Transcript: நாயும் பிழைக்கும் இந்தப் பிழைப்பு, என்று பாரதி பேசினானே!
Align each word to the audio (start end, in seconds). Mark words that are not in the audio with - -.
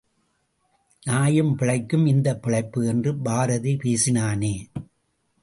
நாயும் 1.03 1.55
பிழைக்கும் 1.55 2.05
இந்தப் 2.05 2.41
பிழைப்பு, 2.41 2.87
என்று 2.87 3.17
பாரதி 3.17 3.75
பேசினானே! 3.75 4.55